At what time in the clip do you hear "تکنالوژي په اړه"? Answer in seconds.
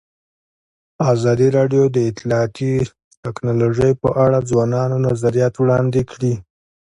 3.25-4.37